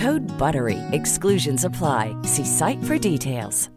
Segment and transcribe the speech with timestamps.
[0.00, 0.78] Code BUTTERY.
[0.92, 2.16] Exclusions apply.
[2.24, 3.70] See site for details.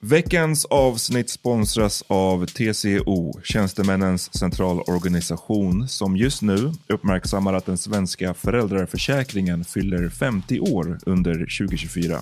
[0.00, 9.64] Veckans avsnitt sponsras av TCO, Tjänstemännens centralorganisation, som just nu uppmärksammar att den svenska föräldraförsäkringen
[9.64, 12.18] fyller 50 år under 2024.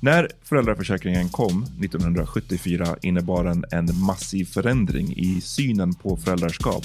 [0.00, 6.84] När föräldraförsäkringen kom 1974 innebar den en massiv förändring i synen på föräldraskap.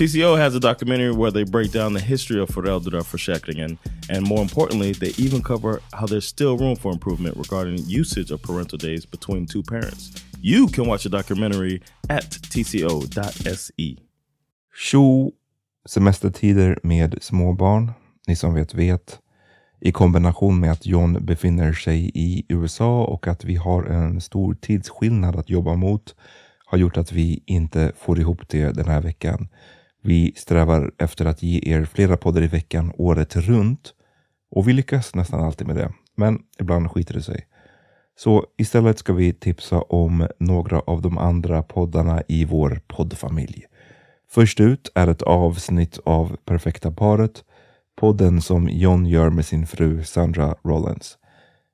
[0.00, 3.78] TCO has a documentary where they break down the history of föräldraförsäkringen
[4.08, 8.42] and more importantly, they even cover how there's still room for improvement regarding usage of
[8.42, 10.24] parental days between two parents.
[10.40, 13.96] You can watch the documentary at tco.se.
[14.74, 15.32] Tjo!
[15.88, 17.92] Semestertider med småbarn,
[18.28, 19.18] ni som vet vet.
[19.80, 24.54] I kombination med att John befinner sig i USA och att vi har en stor
[24.54, 26.14] tidsskillnad att jobba mot
[26.66, 29.48] har gjort att vi inte får ihop det den här veckan.
[30.02, 33.94] Vi strävar efter att ge er flera poddar i veckan året runt
[34.50, 35.92] och vi lyckas nästan alltid med det.
[36.16, 37.46] Men ibland skiter det sig.
[38.16, 43.64] Så istället ska vi tipsa om några av de andra poddarna i vår poddfamilj.
[44.30, 47.44] Först ut är ett avsnitt av Perfekta paret,
[47.96, 51.18] podden som John gör med sin fru Sandra Rollins.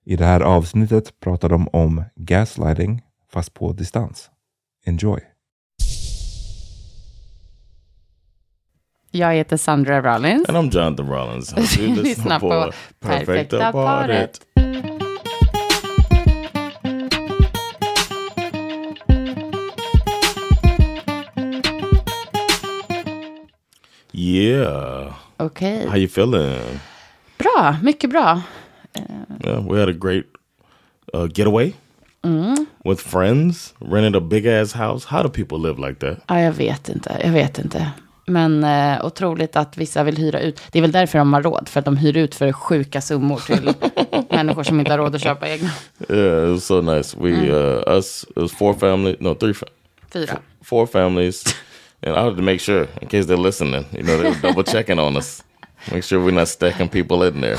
[0.04, 4.30] I det här avsnittet pratar de om gaslighting, fast på distans.
[4.86, 5.35] Enjoy!
[9.16, 10.48] Jag heter Sandra Rollins.
[10.48, 11.54] And I'm Jonathan Rollins.
[11.76, 14.40] Du Lyssna på Perfekta paret.
[24.12, 25.14] Yeah.
[25.36, 25.86] Okej.
[25.88, 26.80] How you feeling?
[27.38, 28.42] Bra, mycket bra.
[29.44, 30.24] Yeah, we had a great
[31.14, 31.74] uh, getaway
[32.22, 32.66] Mm.
[32.84, 33.74] with friends.
[33.78, 35.04] Rented a big ass house.
[35.04, 36.18] How do people live like that?
[36.28, 37.90] Ja, jag vet inte, jag vet inte.
[38.28, 40.60] Men eh, otroligt att vissa vill hyra ut.
[40.72, 43.40] Det är väl därför de har råd, för att de hyr ut för sjuka summor
[43.46, 43.72] till
[44.30, 45.70] människor som inte har råd att köpa egna.
[46.08, 47.16] Yeah, it was so nice.
[47.20, 49.54] We uh, us it was four family, no three,
[50.12, 50.38] Fyra.
[50.64, 51.44] four families,
[52.06, 53.84] and I had to make sure in case they're listening.
[53.92, 55.42] You know, they were double checking on us,
[55.92, 57.58] make sure we're not stacking people in there.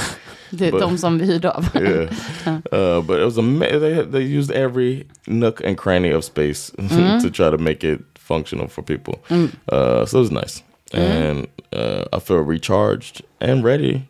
[0.49, 1.65] Det är But- de som vi hyrde av.
[1.75, 2.09] Yeah,
[2.97, 3.79] uh, but it was amazing.
[3.79, 6.71] They they used every nook and cranny of space
[7.23, 9.13] to try to make it functional for people.
[9.31, 10.63] Uh, so it was nice,
[10.93, 14.01] and uh, I feel recharged and ready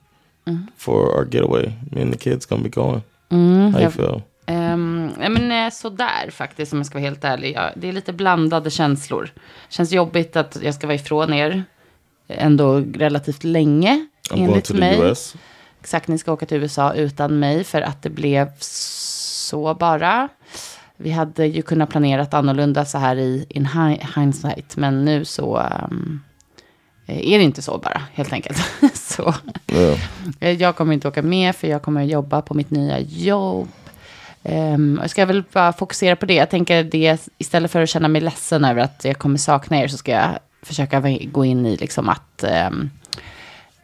[0.75, 1.73] for our getaway.
[1.91, 3.03] Me and the kids gonna be going.
[3.71, 4.21] How you feel?
[5.17, 7.53] Nej, men eh, sådär faktiskt, om jag ska vara helt ärlig.
[7.55, 9.29] Ja, det är lite blandade känslor.
[9.69, 11.63] Känns jobbigt att jag ska vara ifrån er
[12.27, 14.99] ändå relativt länge, I'm going enligt mig.
[14.99, 15.35] US.
[15.79, 20.29] Exakt, ni ska åka till USA utan mig för att det blev så bara.
[20.97, 25.57] Vi hade ju kunnat planerat annorlunda så här i in hi- hindsight, men nu så
[25.89, 26.23] um,
[27.07, 28.57] är det inte så bara, helt enkelt.
[28.93, 29.33] så.
[30.39, 33.67] Eh, jag kommer inte åka med för jag kommer jobba på mitt nya jobb.
[34.43, 36.33] Um, jag ska väl bara fokusera på det.
[36.33, 39.87] Jag tänker det, istället för att känna mig ledsen över att jag kommer sakna er
[39.87, 40.99] så ska jag försöka
[41.31, 42.89] gå in i liksom att ehm,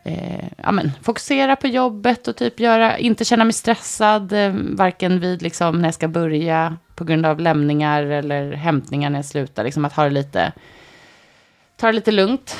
[0.04, 5.20] eh, ja, men, fokusera på jobbet och typ göra, inte känna mig stressad, eh, varken
[5.20, 9.64] vid liksom när jag ska börja på grund av lämningar eller hämtningar när jag slutar.
[9.64, 10.52] Liksom att ha det lite,
[11.78, 12.58] ta det lite lugnt,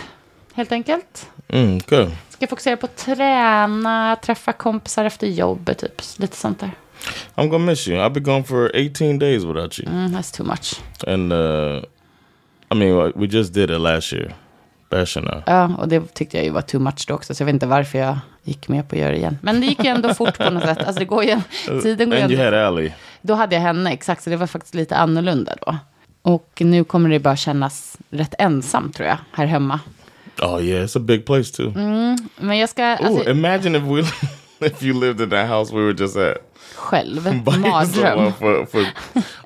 [0.54, 1.30] helt enkelt.
[1.50, 2.12] Mm, good.
[2.30, 6.02] Ska fokusera på att träna, träffa kompisar efter jobbet, typ.
[6.18, 6.72] Lite sånt där.
[7.36, 7.98] I'm gonna miss you.
[7.98, 9.90] I've been gone for 18 days without you.
[9.90, 10.82] Mm, that's too much.
[11.08, 11.84] And uh,
[12.72, 14.34] I mean, we just did it last year.
[14.94, 15.44] I.
[15.46, 17.66] Ja, och det tyckte jag ju var too much då också, så jag vet inte
[17.66, 19.38] varför jag gick med på att göra det igen.
[19.42, 20.78] Men det gick ju ändå fort på något sätt.
[20.78, 21.42] Alltså det går ju,
[21.82, 22.94] tiden går ju And you had Allie.
[23.22, 25.78] Då hade jag henne, exakt, så det var faktiskt lite annorlunda då.
[26.22, 29.80] Och nu kommer det bara kännas rätt ensam, tror jag, här hemma.
[30.42, 31.74] Oh yeah, it's a big place too.
[32.38, 34.00] Men jag ska, Ooh, alltså, imagine if we
[34.68, 36.38] if you lived in that house we were just at
[36.76, 38.34] själv, mardröm.
[38.34, 38.86] for, for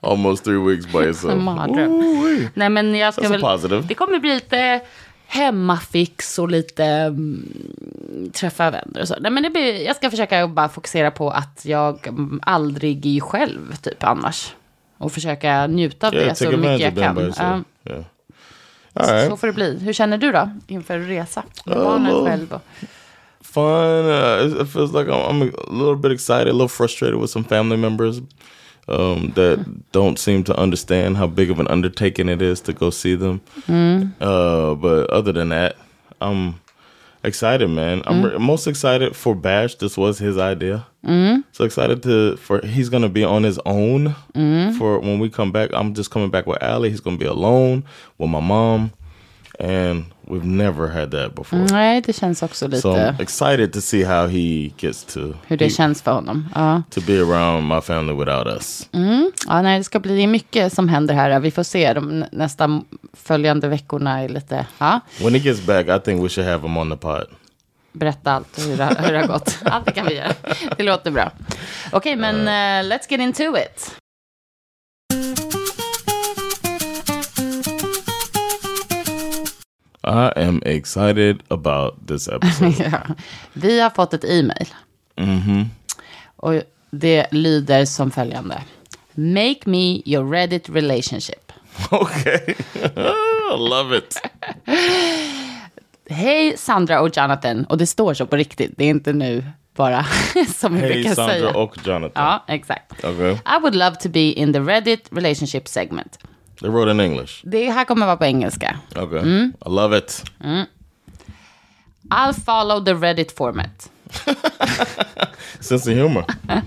[0.02, 1.44] almost three weeks by yourself.
[1.44, 1.92] Mardröm.
[1.92, 2.50] Ooh-wee.
[2.54, 3.42] Nej, men jag ska väl...
[3.42, 3.84] positive.
[3.88, 4.82] Det kommer bli lite
[5.28, 9.16] hemmafix och lite mm, träffa vänner och så.
[9.20, 13.20] Nej, men det blir, jag ska försöka bara fokusera på att jag mm, aldrig är
[13.20, 14.54] själv, typ, annars.
[14.98, 17.66] Och försöka njuta av Yeah, det så mycket advantage jag kan.
[17.86, 18.04] Yeah.
[18.94, 19.30] Right.
[19.30, 19.80] Så får det bli.
[19.80, 21.44] Hur känner du då inför resa?
[21.66, 22.62] Med Ja, barnen själv och...
[23.42, 24.06] fun.
[24.06, 27.44] Uh, it feels like I'm, I'm a little bit excited, a little frustrated with some
[27.44, 28.22] family members
[28.88, 32.90] um, that don't seem to understand how big of an undertaking it is to go
[32.90, 33.42] see them.
[34.22, 35.76] Uh, but other than that,
[36.22, 36.56] I'm
[37.24, 38.02] excited, man.
[38.06, 39.76] I'm re- most excited for Bash.
[39.76, 40.86] This was his idea.
[41.52, 44.16] So excited to for he's gonna be on his own
[44.78, 45.70] for when we come back.
[45.74, 46.90] I'm just coming back with Allie.
[46.90, 47.84] He's gonna be alone
[48.18, 48.92] with my mom,
[49.60, 51.66] and we've never had that before.
[51.72, 55.58] Nej, det känns också lite So I'm excited to see how he gets to hur
[55.58, 56.50] det he- känns för honom.
[56.56, 56.84] Ja.
[56.90, 58.90] to be around my family without us.
[59.48, 61.40] Ja, nej, det ska bli mycket som händer här.
[61.40, 61.94] Vi får se.
[61.94, 62.82] De nä- nästa
[63.14, 64.66] följande veckorna är lite...
[64.78, 67.26] Ja, When he gets back, I think we should have him on the pod.
[67.94, 69.58] berätta allt hur det, hur det har gått.
[69.66, 70.34] Allt det kan vi göra.
[70.78, 71.32] Det låter bra.
[71.92, 73.92] Okej, men eh, let's get into it.
[80.08, 82.76] I am excited about this episode.
[82.92, 83.16] ja.
[83.54, 84.68] Vi har fått ett e-mail.
[86.36, 86.54] Och
[86.92, 88.62] det lyder som följande.
[89.14, 91.52] Make me your Reddit relationship.
[91.92, 92.40] okay,
[93.54, 94.22] I love it.
[96.10, 97.66] Hej Sandra och Jonathan.
[97.66, 98.72] Och det står så på riktigt.
[98.78, 99.44] Det är inte nu
[99.76, 100.06] bara
[100.56, 101.54] som vi Hey, brukar Sandra säga.
[101.58, 102.12] och Jonathan.
[102.16, 103.04] Ja, exakt.
[103.04, 106.20] Okay, I would love to be in the Reddit relationship segment.
[106.62, 107.42] They wrote in English.
[107.44, 108.78] Det här kommer vara på engelska.
[108.96, 109.20] Okay,
[109.66, 110.24] I love it.
[112.10, 113.90] I'll follow the Reddit format.
[115.60, 116.26] Sense of humor.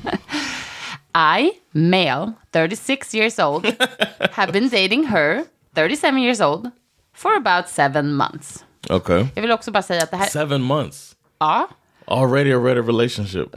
[1.15, 3.65] I, male, 36 years old,
[4.33, 5.45] have been dating her,
[5.75, 6.71] 37 years old,
[7.15, 8.65] for about seven months.
[8.91, 10.27] Okay, Jag vill också bara säga att det här...
[10.27, 11.69] seven months Ja,
[12.07, 12.53] already.
[12.53, 13.49] A ready relationship.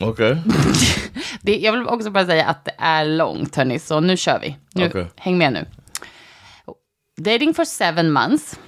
[0.00, 0.36] Okay,
[1.46, 3.78] det, jag vill också bara säga att det är långt, hörni.
[3.78, 4.56] Så nu kör vi.
[4.74, 5.06] Nu, Okej.
[5.16, 5.66] Häng med nu.
[7.20, 8.58] Dating for seven months.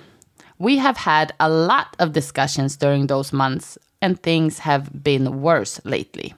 [0.59, 5.81] We have had a lot of discussions during those months and things have been worse
[5.85, 6.35] lately.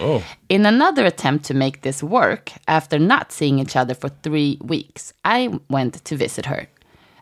[0.00, 4.58] oh, In another attempt to make this work, after not seeing each other for three
[4.60, 6.66] weeks, I went to visit her.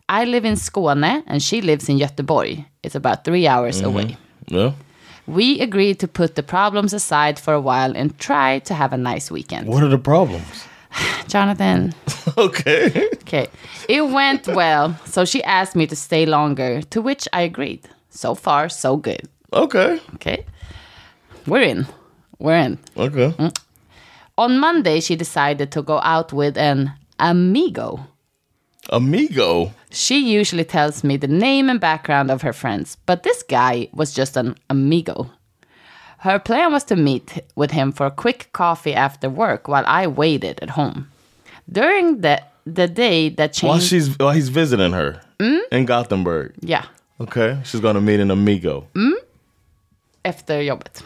[0.08, 2.64] I live in Skåne and she lives in Göteborg.
[2.82, 4.16] It's about three hours away.
[4.46, 4.72] yeah.
[5.28, 8.96] We agreed to put the problems aside for a while and try to have a
[8.96, 9.68] nice weekend.
[9.68, 10.64] What are the problems?
[11.28, 11.92] Jonathan,
[12.38, 13.08] Okay.
[13.22, 13.46] okay.
[13.88, 17.82] It went well, so she asked me to stay longer, to which I agreed.
[18.10, 19.28] So far, so good.
[19.52, 20.00] Okay.
[20.14, 20.46] Okay.
[21.46, 21.86] We're in.
[22.38, 22.78] We're in.
[22.96, 23.30] Okay.
[23.38, 23.58] Mm.
[24.38, 28.00] On Monday, she decided to go out with an amigo.
[28.90, 29.72] Amigo.
[29.90, 34.12] She usually tells me the name and background of her friends, but this guy was
[34.12, 35.30] just an amigo.
[36.18, 40.06] Her plan was to meet with him for a quick coffee after work while I
[40.06, 41.06] waited at home.
[41.70, 42.42] During the
[42.74, 45.58] the day that changed, While she's while he's visiting her hmm?
[45.70, 46.52] in Gothenburg.
[46.60, 46.84] yeah,
[47.20, 48.86] Okay, she's gonna meet an amigo.
[48.94, 49.14] Hmm?
[50.24, 51.02] efter jobbet.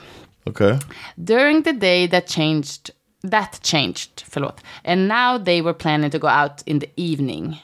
[0.48, 0.78] Okay.
[1.22, 2.90] During the day that changed
[3.22, 4.58] that changed, förlåt.
[4.84, 7.58] And now they were planning to go out in the evening.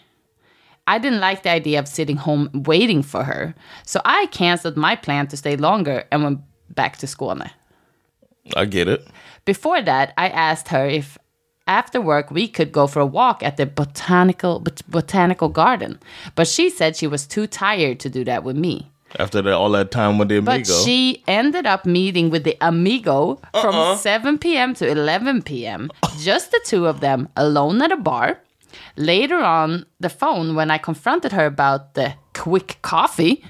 [0.88, 3.54] I didn't like the idea of sitting home waiting for her.
[3.84, 6.40] So I canceled my plan to stay longer and went
[6.70, 7.50] back to Skåne.
[8.56, 9.06] I get it.
[9.44, 11.18] Before that, I asked her if
[11.66, 16.00] after work we could go for a walk at the botanical bot- botanical garden,
[16.34, 18.90] but she said she was too tired to do that with me.
[19.18, 20.56] After that, all that time with the amigo.
[20.58, 23.96] But she ended up meeting with the amigo from uh-uh.
[23.96, 24.74] 7 p.m.
[24.74, 25.90] to 11 p.m.
[26.18, 28.40] Just the two of them alone at a bar.
[28.98, 33.44] Later on the phone, when I confronted her about the quick coffee,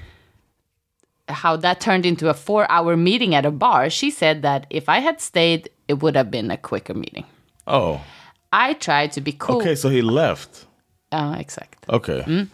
[1.27, 4.87] how that turned into a four hour meeting at a bar, she said that if
[4.87, 7.25] I had stayed, it would have been a quicker meeting.
[7.65, 8.01] oh,
[8.51, 9.61] I tried to be cool.
[9.61, 9.75] okay.
[9.75, 10.65] So he left.
[11.11, 11.85] Uh, exact.
[11.89, 12.47] Okay.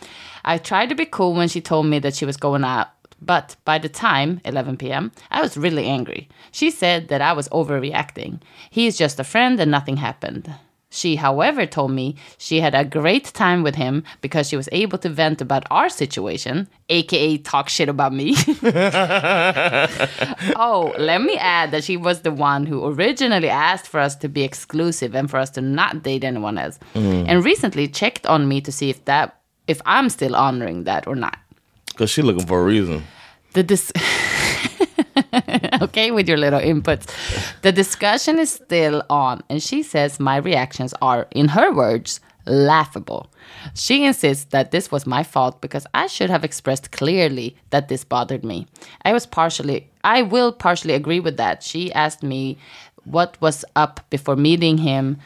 [0.44, 2.88] I tried to be cool when she told me that she was going out,
[3.22, 6.28] but by the time, 11 p.m., I was really angry.
[6.52, 8.42] She said that I was overreacting.
[8.70, 10.54] He is just a friend and nothing happened.
[10.96, 14.98] She, however, told me she had a great time with him because she was able
[15.00, 18.36] to vent about our situation, aka talk shit about me.
[20.56, 24.30] oh, let me add that she was the one who originally asked for us to
[24.30, 26.80] be exclusive and for us to not date anyone else.
[26.94, 27.26] Mm.
[27.28, 31.16] And recently checked on me to see if that if I'm still honoring that or
[31.16, 31.38] not.
[31.88, 33.04] Because she looking for a reason.
[33.52, 33.92] The dis-
[35.82, 37.06] okay with your little inputs.
[37.62, 43.32] The discussion is still on, and she says my reactions are, in her words, laughable.
[43.74, 48.04] She insists that this was my fault because I should have expressed clearly that this
[48.04, 48.68] bothered me.
[49.04, 51.64] I was partially, I will partially agree with that.
[51.64, 52.58] She asked me
[53.04, 55.18] what was up before meeting him,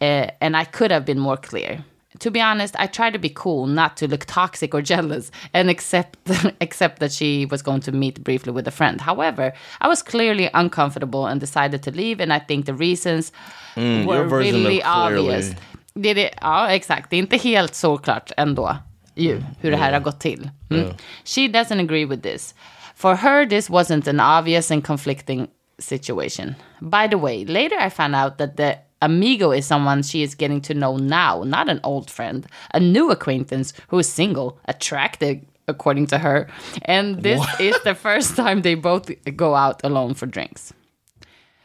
[0.00, 1.84] uh, and I could have been more clear
[2.18, 5.70] to be honest, I tried to be cool, not to look toxic or jealous, and
[5.70, 6.18] accept
[6.60, 9.00] accept that she was going to meet briefly with a friend.
[9.00, 13.32] However, I was clearly uncomfortable and decided to leave, and I think the reasons
[13.76, 15.54] your were really obvious.
[15.94, 17.10] Det är det, ja, exakt.
[17.10, 18.76] Det är inte helt såklart ändå
[19.14, 20.50] ju, hur det här har gått till.
[20.70, 20.94] Mm.
[21.24, 22.54] She doesn't agree with this.
[22.94, 25.48] For her, this wasn't an obvious and conflicting
[25.78, 26.54] situation.
[26.80, 30.60] By the way, later I found out that the amigo is someone she is getting
[30.62, 36.06] to know now, not an old friend, a new acquaintance who is single, attractive, according
[36.08, 36.48] to her.
[36.82, 40.72] And this is the first time they both go out alone for drinks.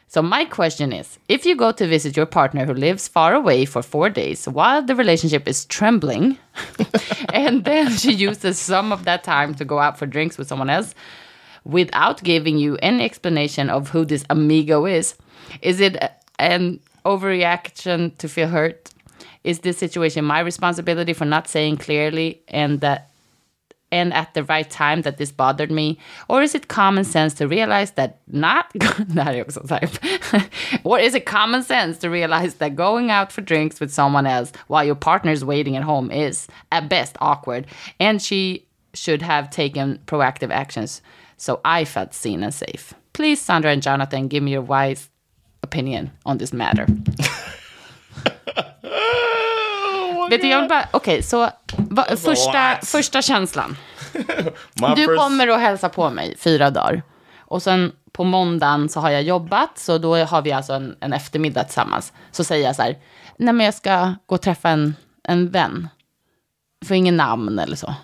[0.08, 3.64] So my question is, if you go to visit your partner who lives far away
[3.64, 6.38] for 4 days while the relationship is trembling
[7.34, 10.70] and then she uses some of that time to go out for drinks with someone
[10.70, 10.94] else
[11.64, 15.16] without giving you any explanation of who this amigo is,
[15.60, 15.96] is it
[16.38, 18.90] an overreaction to feel hurt?
[19.44, 23.10] Is this situation my responsibility for not saying clearly and that
[23.92, 25.98] and at the right time that this bothered me?
[26.28, 29.60] Or is it common sense to realize that not, är också
[30.84, 34.52] or is it common sense to realize that going out for drinks with someone else
[34.66, 37.66] while your partner is waiting at home is at best awkward
[38.00, 41.00] and she should have taken proactive actions
[41.36, 42.94] so I felt seen and safe?
[43.12, 45.08] Please, Sandra and Jonathan, give me your wise
[45.66, 46.86] opinion on this matter.
[50.30, 53.76] Vet du, jag vill bara, okej, så va, första, första känslan.
[54.96, 57.02] Du first- kommer och hälsa på mig fyra dagar.
[57.38, 61.12] Och sen på måndagen så har jag jobbat, så då har vi alltså en, en
[61.12, 62.12] eftermiddag tillsammans.
[62.30, 62.96] Så säger jag så här,
[63.38, 64.94] nej men jag ska gå och träffa en,
[65.28, 65.88] en vän.
[66.86, 67.94] Får ingen namn eller så.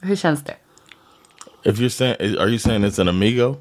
[0.00, 0.54] Hur känns det?
[1.64, 3.56] If you're saying, are you saying it's an amigo?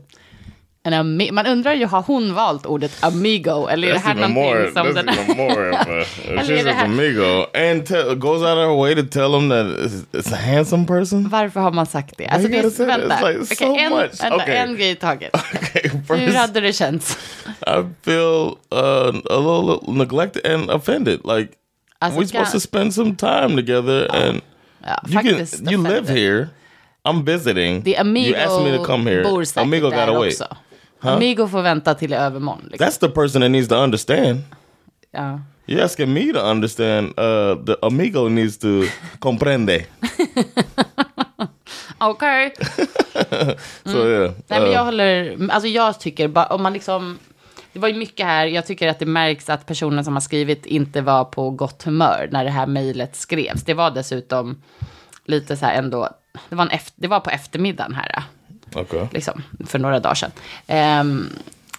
[0.94, 3.67] Ami- man undrar ju, har hon valt ordet amigo?
[3.67, 6.03] Eller är det här någonting som den even more of a,
[6.44, 10.06] she's här- amigo and tell, goes out of her way to tell him that it's,
[10.12, 11.29] it's a handsome person.
[11.29, 12.27] Varför har man sagt det?
[12.27, 14.24] Alltså det är, vänta, like so en, much.
[14.24, 14.56] vänta, Okay.
[14.56, 15.32] en grej i taget.
[15.53, 17.17] Okay, Hur first hade det känts?
[17.67, 21.20] I feel uh, a little neglected and offended.
[21.24, 21.50] Like
[22.00, 24.41] Alltså, we're supposed kan- to spend some time together, and
[24.86, 26.17] Ja, you can faktiskt you live offended.
[26.17, 26.48] here.
[27.06, 27.84] I'm visiting.
[27.84, 29.24] The Amigo you asked me to come here.
[29.24, 30.34] bor säkert Amigo där gotta wait.
[30.41, 30.56] också.
[31.00, 32.68] Amigo får vänta till övermorgon.
[32.72, 32.88] Liksom.
[32.88, 34.39] That's the person that needs to understand.
[35.12, 35.42] Ja.
[35.66, 37.08] You're asking me to understand.
[37.08, 38.68] Uh, the amigo needs to
[39.20, 39.86] comprende.
[41.98, 42.54] Okej.
[43.84, 44.32] So yeah.
[44.48, 47.20] Nej, men uh, jag håller, alltså jag tycker bara, om man liksom,
[47.74, 50.66] det var ju mycket här, jag tycker att det märks att personen som har skrivit
[50.66, 53.63] inte var på gott humör när det här mejlet skrevs.
[53.63, 54.62] Det var dessutom
[55.25, 56.10] lite så här ändå,
[56.50, 58.24] det var, en efter, det var på eftermiddagen här,
[58.81, 59.07] okay.
[59.12, 60.31] liksom, för några dagar sedan.
[60.67, 61.29] Ehm,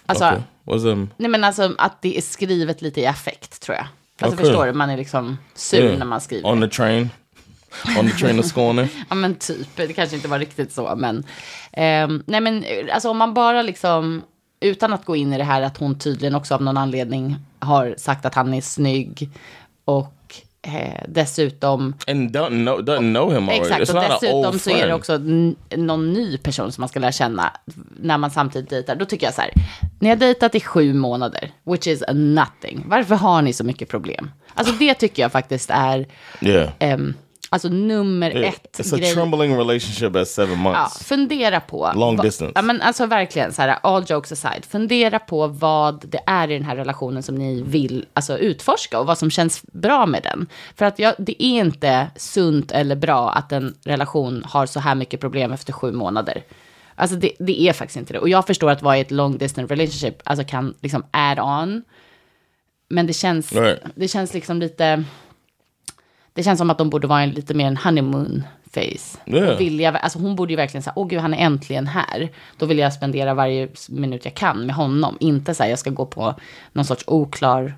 [0.05, 0.39] alltså, okay.
[0.65, 1.09] What's um?
[1.17, 3.87] nej men alltså att det är skrivet lite i affekt tror jag.
[4.19, 4.45] Alltså Okej.
[4.45, 5.97] förstår du, man är liksom sur yeah.
[5.97, 6.49] när man skriver.
[6.49, 7.09] on the train?
[7.99, 8.87] on the train to Skåne?
[9.09, 11.23] Ja men typ, det kanske inte var riktigt så men.
[11.71, 14.21] ehm, nej men alltså om man bara liksom,
[14.59, 17.95] utan att gå in i det här att hon tydligen också av någon anledning har
[17.97, 19.29] sagt att han är snygg
[19.85, 20.13] och
[20.61, 23.61] eh, dessutom And don't know, doesn't know him already.
[23.61, 25.17] Exakt, It's och dessutom så är det också
[25.77, 27.53] någon ny person som man ska lära känna
[27.99, 28.95] när man samtidigt dejtar.
[28.95, 29.51] Då tycker jag så här,
[29.99, 32.83] ni har dejtat i sju månader, which is nothing.
[32.85, 34.31] Varför har ni så mycket problem?
[34.53, 36.07] Alltså det tycker jag faktiskt är
[36.41, 36.69] Yeah.
[36.79, 37.13] ehm,
[37.49, 39.13] alltså nummer It- ett It's a grej.
[39.13, 41.03] trembling relationship at seven Ja, months.
[41.03, 41.91] fundera på.
[41.95, 42.51] Long vad- distance.
[42.55, 44.65] Ja, men alltså verkligen, så här, all jokes aside.
[44.65, 49.05] Fundera på vad det är i den här relationen som ni vill alltså, utforska och
[49.05, 50.47] vad som känns bra med den.
[50.75, 54.95] För att jag, det är inte sunt eller bra att en relation har så här
[54.95, 56.43] mycket problem efter sju månader.
[56.95, 58.19] Alltså det, det är faktiskt inte det.
[58.19, 61.83] Och jag förstår att vara i ett long distance relationship alltså kan liksom add on.
[62.89, 63.79] Men det känns, Right.
[63.95, 65.03] det känns liksom lite...
[66.39, 68.43] Det känns som att de borde vara en, lite mer en honeymoon
[68.73, 69.17] face.
[69.25, 69.57] Yeah.
[69.57, 72.29] Vilja, alltså hon borde ju verkligen säga, åh gud han är äntligen här.
[72.57, 75.17] Då vill jag spendera varje minut jag kan med honom.
[75.19, 76.35] Inte så här, jag ska gå på
[76.73, 77.73] någon sorts oklar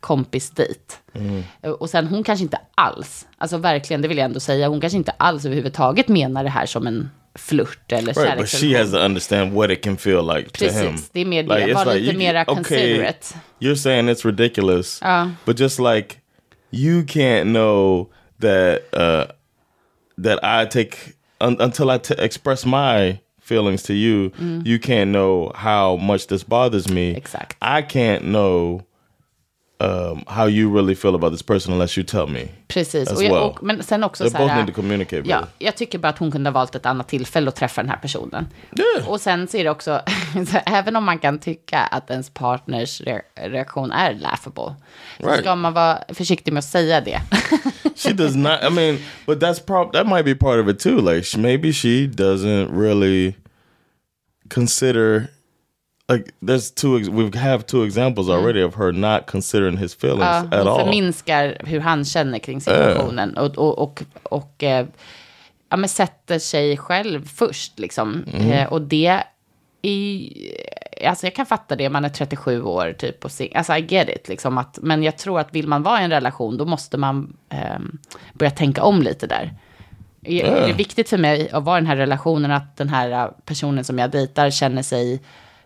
[0.00, 0.98] kompisdejt.
[1.14, 1.42] Mm.
[1.78, 4.96] Och sen hon kanske inte alls, alltså verkligen, det vill jag ändå säga, hon kanske
[4.96, 8.98] inte alls överhuvudtaget menar det här som en flört eller Right, but she has to
[8.98, 10.96] understand what it can feel like to Precis, him.
[11.12, 11.66] det är mer det.
[11.66, 13.34] it's Var lite you- mera okay, considerate.
[13.60, 15.30] You're saying it's ridiculous, Ja.
[15.44, 16.16] but just like
[16.70, 19.26] you can't know that uh,
[20.18, 24.32] that I take un, until I t- express my feelings to you.
[24.64, 27.10] You can't know how much this bothers me.
[27.16, 27.56] Exactly.
[27.60, 28.84] I can't know
[29.80, 32.48] um, how you really feel about this person unless you tell me.
[32.68, 33.42] Precis, och jag, well.
[33.42, 35.48] och, men sen också They så both här, need to communicate Ja, better.
[35.58, 37.96] jag tycker bara att hon kunde ha valt ett annat tillfälle att träffa den här
[37.98, 38.46] personen.
[38.78, 39.08] Yeah.
[39.10, 40.00] Och sen så är det också,
[40.50, 43.20] så även om man kan tycka att ens partners re-
[43.50, 44.74] reaktion är laughable,
[45.20, 45.40] så Right.
[45.40, 47.20] ska man vara försiktig med att säga det.
[47.96, 48.58] she does not.
[48.68, 51.00] I mean, but that's prob that might be part of it too.
[51.14, 53.34] Like maybe she doesn't really
[54.54, 55.26] consider.
[56.12, 56.98] Like there's two.
[57.10, 60.80] We have two examples already of her not considering his feelings Ja, at hon all.
[60.80, 64.86] förminskar hur han känner kring situationen och, och, och, och eh,
[65.68, 67.78] ja, men sätter sig själv först.
[67.78, 68.24] Liksom.
[68.34, 68.50] Mm.
[68.50, 69.06] Eh, och det
[69.82, 73.80] är, alltså jag kan fatta det, man är 37 år typ och sing- alltså I
[73.88, 76.64] get it, liksom att, men jag tror att vill man vara i en relation då
[76.64, 77.98] måste man ehm,
[78.32, 79.54] börja tänka om lite där.
[80.24, 83.10] Är, är det viktigt för mig att vara i den här relationen att den här
[83.10, 85.20] eh, personen som jag dejtar känner sig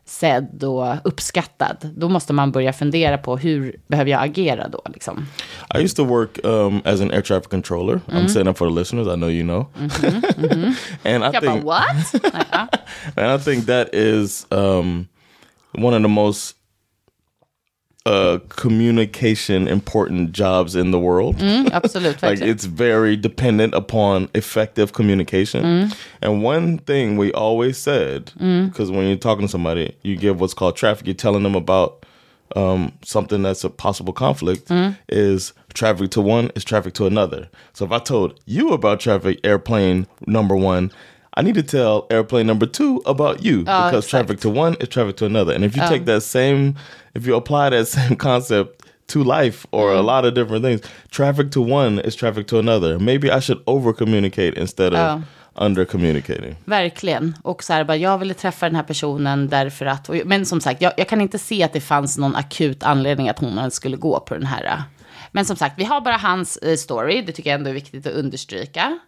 [0.05, 5.27] sedd och uppskattad, då måste man börja fundera på hur behöver jag agera då liksom.
[5.75, 7.95] I used to work um, as an air traffic controller.
[7.95, 8.17] Mm-hmm.
[8.17, 9.07] I'm saying that for the listeners.
[9.07, 9.67] I know you know.
[11.05, 12.15] and I Jag bara, think what?
[13.17, 15.09] And I think that is um,
[15.73, 16.57] one of the most
[18.07, 21.37] uh, communication important jobs in the world.
[21.37, 25.91] Mm, absolut, like it's very dependent upon effective communication.
[26.21, 30.55] And one thing we always said, because when you're talking to somebody, you give what's
[30.55, 31.07] called traffic.
[31.07, 32.05] You're telling them about
[32.55, 34.71] um, something that's a possible conflict.
[35.09, 37.49] Is traffic to one is traffic to another.
[37.73, 40.93] So if I told you about traffic airplane number one.
[41.37, 44.11] I need to tell airplane number two about you because exakt.
[44.11, 45.53] traffic to one is traffic to another.
[45.53, 46.77] And if you take that same,
[47.15, 50.81] if you apply that same concept to life or a lot of different things.
[51.11, 52.99] Traffic to one is traffic to another.
[52.99, 55.23] Maybe I should over communicate instead of
[55.57, 56.57] under communicating.
[56.65, 57.35] Verkligen.
[57.43, 60.09] Och så här, bara, jag ville träffa den här personen därför att...
[60.09, 63.29] Och, men som sagt, jag, jag kan inte se att det fanns någon akut anledning
[63.29, 64.83] att hon skulle gå på den här.
[65.33, 67.23] Men som sagt, vi har bara hans eh, story.
[67.23, 68.99] Det tycker jag ändå är viktigt att understryka.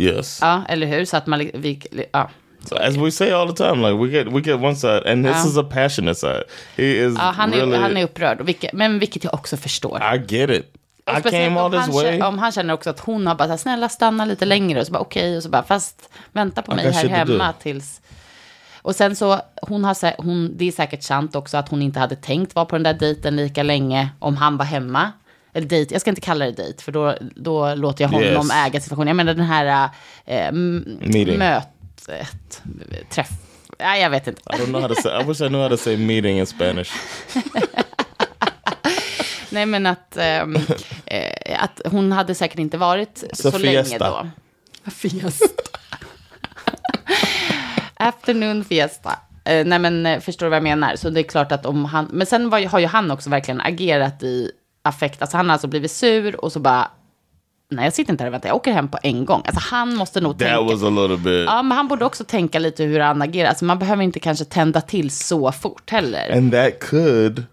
[0.00, 0.38] Yes.
[0.42, 1.04] Ja, eller hur?
[1.04, 1.50] Så att man...
[1.54, 1.80] Vi,
[2.12, 2.30] ja.
[2.64, 5.26] So as we say all the time, like we get we get one side, and
[5.26, 6.44] this is a passionate side.
[6.76, 7.76] He is Ja, han, är, really.
[7.76, 10.02] han är upprörd, vilket, men vilket jag också förstår.
[10.14, 10.74] I get it.
[11.06, 12.04] Och I came all om this han, way.
[12.04, 14.80] känner, om han känner också att hon har bara så här, snälla stanna lite längre
[14.80, 18.00] och så bara okej och så bara fast vänta på mig här hemma tills
[18.82, 22.16] och sen så hon har hon det är säkert sant också att hon inte hade
[22.16, 25.12] tänkt vara på den där dejten lika länge om han var hemma
[25.52, 28.66] eller dejt, jag ska inte kalla det dejt för då, då låter jag honom Yes.
[28.66, 29.08] äga situationen.
[29.08, 29.88] Jag menar den här
[30.26, 30.52] eh,
[31.38, 32.62] mötet,
[33.10, 33.28] träff,
[33.78, 34.40] nej jag vet inte.
[34.40, 35.20] I don't know how to say.
[35.20, 36.90] I wish I knew how to say meeting in Spanish.
[39.52, 40.56] Nej men att, ehm,
[41.06, 44.28] eh, att hon hade säkert inte varit så, Så länge då.
[44.90, 45.46] Fiesta.
[47.94, 49.18] Afternoon fiesta.
[49.44, 50.96] Eh, nej men eh, förstår du vad jag menar?
[50.96, 53.60] Så det är klart att om han, men sen var, har ju han också verkligen
[53.60, 54.50] agerat i
[54.82, 55.22] affekt.
[55.22, 56.90] Alltså han har alltså blivit sur och så bara,
[57.70, 59.42] nej jag sitter inte här och väntar, jag åker hem på en gång.
[59.46, 60.60] Alltså han måste nog That tänka.
[60.62, 61.44] was a little bit.
[61.46, 63.48] Ja, men han borde också tänka lite hur han agerar.
[63.48, 66.30] Alltså man behöver inte kanske tända till så fort heller.
[66.36, 67.44] and that could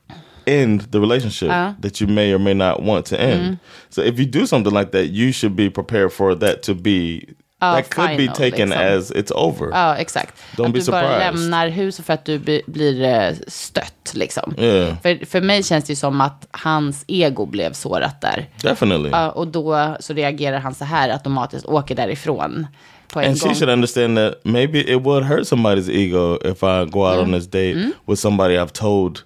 [0.45, 1.49] end the relationship
[1.81, 3.57] that you may or may not want to end.
[3.89, 7.21] So if you do something like that, you should be prepared for that to be
[7.60, 8.98] Ja, that could be final, taken liksom.
[8.98, 9.70] as it's over.
[9.72, 10.34] Ja, exakt.
[10.56, 11.20] Don't att be du bara surprised.
[11.36, 14.12] lämnar huset för att du bli- blir eh, stött.
[14.13, 14.54] Liksom.
[14.58, 14.98] Yeah.
[15.02, 18.50] För, för mig känns det som att hans ego blev sårat där.
[18.62, 19.10] Definitely.
[19.10, 22.67] Ja, och då så reagerar han så här automatiskt, åker därifrån
[23.13, 23.50] på en and gång.
[23.50, 27.34] she should understand that maybe it would hurt somebody's ego if I go out Mm.
[27.34, 29.20] on this date with somebody I've told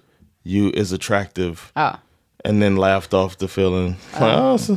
[0.44, 1.96] you is attractive Ja,
[2.44, 3.88] and then laughed off the feeling.
[4.20, 4.68] Like, oh, it's,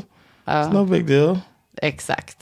[0.48, 1.38] it's no big deal.
[1.82, 2.38] exakt.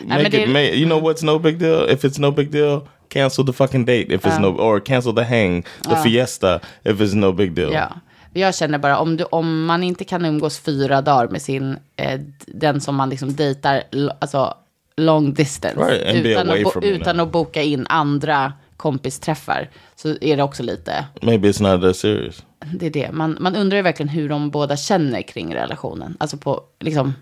[0.00, 1.90] Make it, ma- you know what's no big deal?
[1.90, 4.14] If it's no big deal, cancel the fucking date.
[4.14, 6.60] If it's no, or cancel the hang, the fiesta.
[6.84, 7.72] If it's no big deal.
[7.72, 7.92] Ja.
[8.36, 12.20] Jag känner bara om, du, om man inte kan umgås fyra dagar med sin, eh,
[12.46, 13.82] den som man liksom dejtar,
[14.18, 14.54] alltså
[14.96, 20.36] long distance, Right, utan, att, bo, it utan att boka in andra kompisträffar, så är
[20.36, 22.44] det också lite, Maybe it's not that serious.
[22.74, 23.12] det är det.
[23.12, 26.16] Man, man undrar ju verkligen hur de båda känner kring relationen.
[26.20, 27.14] Alltså på, liksom,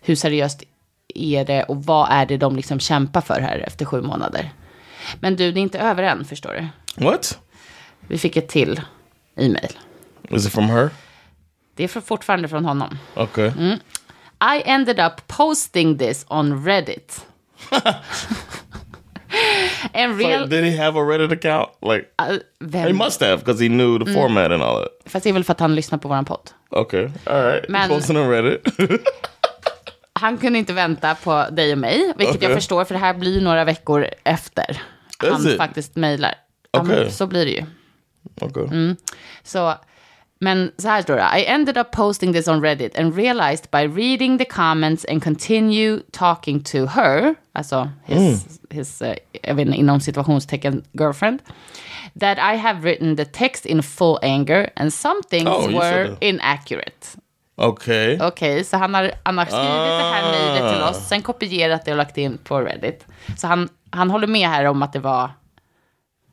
[0.00, 0.62] hur seriöst
[1.14, 4.52] är det och vad är det de liksom kämpar för här efter sju månader.
[5.20, 6.66] Men du, det är inte över än, förstår du.
[7.04, 7.38] What?
[8.08, 8.80] Vi fick ett till
[9.36, 9.78] e-mail.
[10.30, 10.90] Is it from her?
[11.76, 12.98] Det är fortfarande från honom.
[13.16, 13.50] Okay.
[14.56, 17.26] I ended up posting this on Reddit.
[19.94, 20.40] and real...
[20.40, 21.70] Like, did he have a Reddit account?
[21.82, 24.90] Like, Uh, vem- he must have because he knew the format and all that.
[25.06, 26.50] Fast det är väl för att han lyssnar på våran podd.
[26.70, 27.08] Okay.
[27.26, 27.68] All right.
[27.68, 28.62] Man- Posting on Reddit.
[30.20, 32.54] Han kunde inte vänta på dig och mig, vilket jag Okej.
[32.54, 34.82] förstår, för det här blir några veckor efter
[35.30, 36.34] han faktiskt mejlar.
[36.70, 37.10] Okej.
[37.10, 37.64] Så blir det ju.
[38.40, 38.94] okay.
[39.42, 39.74] Så,
[40.40, 41.40] men så här står det.
[41.40, 46.00] I ended up posting this on Reddit and realized by reading the comments and continue
[46.10, 49.08] talking to her, alltså his, his uh,
[49.42, 51.40] jag vet inte, inom situationstecken girlfriend,
[52.20, 56.16] that I have written the text in full anger and some things Oh, were said
[57.58, 58.14] inaccurate.
[58.16, 58.18] Okay.
[58.28, 60.90] Okej, så han har, han har skrivit det här mejlet till Ah.
[60.90, 63.06] oss, sen kopierat det och lagt in på Reddit.
[63.38, 65.30] Så han, han håller med här om att det var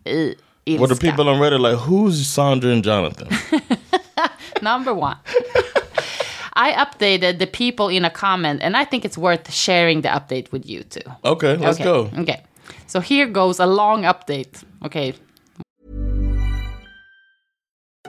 [0.05, 0.85] i ilska.
[0.85, 3.27] Were the people on Reddit like, who's Sandra and Jonathan?
[4.61, 5.15] Number one.
[6.55, 10.51] I updated the people in a comment, and I think it's worth sharing the update
[10.51, 11.11] with you too.
[11.23, 11.83] Okay, let's okay.
[11.83, 12.09] go.
[12.21, 12.41] Okay.
[12.87, 14.63] So here goes a long update.
[14.85, 15.13] Okay.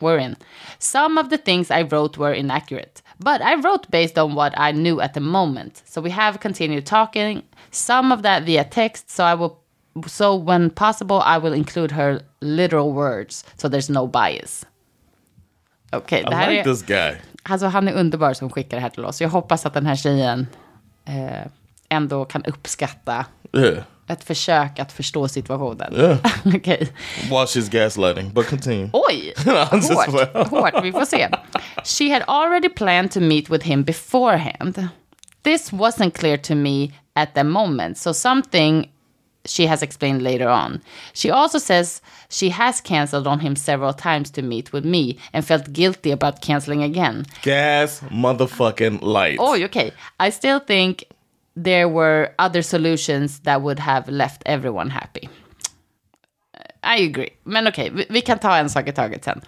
[0.00, 0.36] We're in.
[0.78, 4.72] Some of the things I wrote were inaccurate, but I wrote based on what I
[4.72, 5.82] knew at the moment.
[5.86, 9.10] So we have continued talking, some of that via text.
[9.10, 9.58] So I will,
[10.06, 14.66] so when possible, I will include her literal words, so there's no bias.
[15.92, 17.16] Okej, I det här like är, this guy.
[17.42, 19.20] alltså han är underbar som skickar det här till oss.
[19.20, 20.46] Jag hoppas att den här tjejen
[21.04, 21.46] eh,
[21.88, 23.26] ändå kan uppskatta
[23.56, 23.84] Yeah.
[24.08, 25.94] Ett försök att förstå situationen.
[25.94, 26.18] Yeah.
[26.54, 26.88] Okej.
[27.22, 28.90] While she's gaslighting, but continue.
[28.92, 31.28] Oj, hårt, hårt, vi får se.
[31.84, 34.88] She had already planned to meet with him beforehand.
[35.42, 38.88] This wasn't clear to me at the moment, so something
[39.46, 40.80] she has explained later on.
[41.12, 45.44] She also says she has cancelled on him several times to meet with me and
[45.44, 47.24] felt guilty about cancelling again.
[47.42, 49.38] Gas motherfucking light.
[49.38, 49.92] Oj, okay.
[50.18, 51.04] I still think
[51.56, 55.28] there were other solutions that would have left everyone happy.
[56.84, 57.30] I agree.
[57.44, 59.42] Men okej, vi, vi kan ta en sak i taget sen.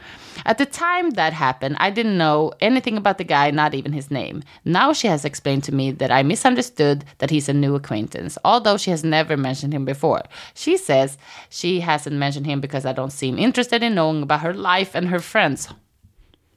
[0.45, 4.11] At the time that happened, I didn't know anything about the guy, not even his
[4.11, 4.42] name.
[4.64, 8.77] Now she has explained to me that I misunderstood that he's a new acquaintance, although
[8.77, 10.23] she has never mentioned him before.
[10.55, 11.19] She says
[11.51, 15.09] she hasn't mentioned him because I don't seem interested in knowing about her life and
[15.09, 15.69] her friends.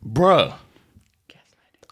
[0.06, 0.54] Bruh.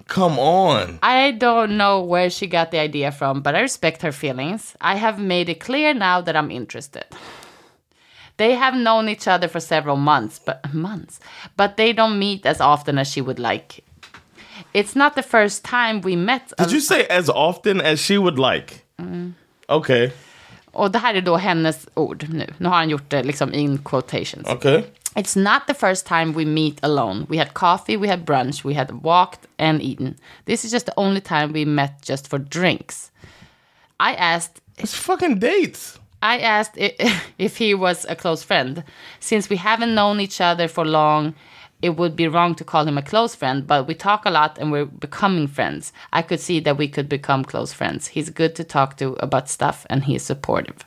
[0.08, 1.00] Come on.
[1.04, 4.76] I don't know where she got the idea from, but I respect her feelings.
[4.80, 7.06] I have made it clear now that I'm interested.
[8.38, 11.20] They have known each other for several months, but months,
[11.56, 13.84] but they don't meet as often as she would like.
[14.74, 16.54] It's not the first time we met.
[16.58, 18.86] Did you say as often as she would like?
[19.00, 19.34] Mm.
[19.70, 20.14] Okay.
[20.78, 22.54] Och det här är då hennes ord nu.
[22.58, 24.48] Nu har han gjort det liksom in quotations.
[24.48, 24.84] Okay.
[25.16, 27.26] It's not the first time we meet alone.
[27.30, 30.16] We had coffee, we had brunch, we had walked and eaten.
[30.46, 33.12] This is just the only time we met just for drinks.
[34.00, 36.00] I asked It's fucking dates.
[36.22, 36.74] I asked
[37.38, 38.84] if he was a close friend.
[39.20, 41.34] Since we haven't known each other for long,
[41.82, 44.58] it would be wrong to call him a close friend, but we talk a lot
[44.58, 45.94] and we're becoming friends.
[46.12, 48.08] I could see that we could become close friends.
[48.08, 50.86] He's good to talk to about stuff and he's supportive.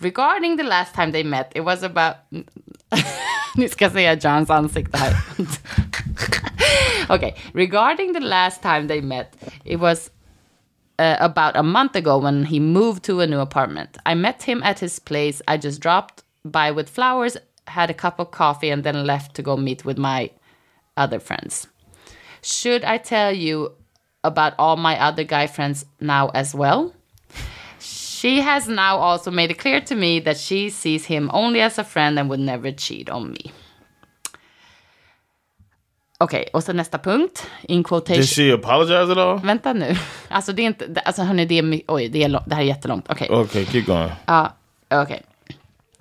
[0.00, 2.18] Regarding the last time they met, it was about...
[3.56, 5.14] Ni ska se Johns ansikte här.
[7.10, 9.34] okay, regarding the last time they met,
[9.64, 10.10] it was
[10.98, 13.98] uh, about a month ago when he moved to a new apartment.
[14.06, 15.42] I met him at his place.
[15.48, 17.36] I just dropped by with flowers,
[17.68, 20.30] had a cup of coffee, and then left to go meet with my
[20.96, 21.68] other friends.
[22.42, 23.72] Should I tell you
[24.24, 26.92] about all my other guy friends now as well?
[27.80, 31.78] She has now also made it clear to me that she sees him only as
[31.78, 33.52] a friend and would never cheat on me.
[36.20, 37.46] Okej, och så nästa punkt.
[37.62, 38.20] In quotation.
[38.20, 39.38] Did she apologize at all?
[39.38, 39.96] Vänta nu.
[40.28, 43.06] Alltså det är inte, alltså hörni, det är, oj, det, är det här är jättelångt.
[43.08, 43.30] Okej.
[43.30, 44.10] Okay, keep going.
[44.28, 44.48] Uh,
[45.02, 45.20] okay.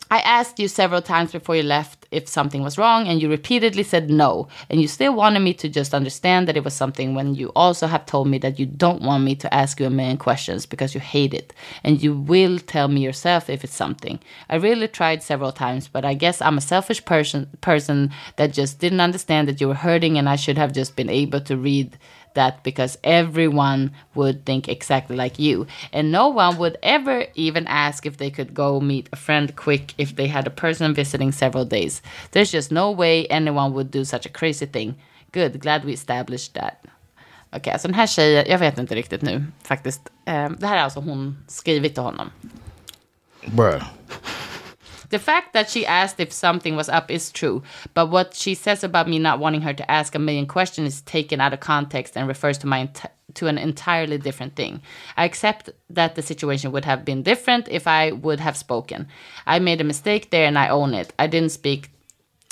[0.09, 3.83] I asked you several times before you left if something was wrong, and you repeatedly
[3.83, 4.47] said no.
[4.69, 7.87] And you still wanted me to just understand that it was something when you also
[7.87, 10.93] have told me that you don't want me to ask you a million questions because
[10.93, 11.53] you hate it.
[11.83, 14.19] And you will tell me yourself if it's something.
[14.49, 18.79] I really tried several times, but I guess I'm a selfish person person that just
[18.79, 21.97] didn't understand that you were hurting, and I should have just been able to read
[22.33, 25.67] that because everyone would think exactly like you.
[25.93, 29.93] And no one would ever even ask if they could go meet a friend quick
[29.97, 32.01] if they had a person visiting several days.
[32.31, 34.95] There's just no way anyone would do such a crazy thing.
[35.31, 36.85] Good, glad we established that.
[37.51, 40.01] Okej, alltså den här tjejen, jag vet inte riktigt nu faktiskt.
[40.25, 42.31] Um, det här är alltså hon skrivit till honom.
[43.45, 43.83] Bruh.
[45.09, 48.83] The fact that she asked if something was up is true, but what she says
[48.83, 52.17] about me not wanting her to ask a million questions is taken out of context
[52.17, 52.89] and refers to my
[53.33, 54.81] to an entirely different thing.
[55.15, 59.07] I accept that the situation would have been different if I would have spoken.
[59.45, 61.13] I made a mistake there and I own it.
[61.19, 61.91] I didn't speak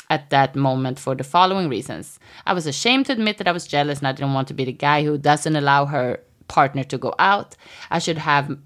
[0.09, 2.19] at that moment for the following reasons.
[2.45, 4.65] I was ashamed to admit that I was jealous and I didn't want to be
[4.65, 7.55] the guy who doesn't allow her partner to go out.
[7.89, 8.57] I should have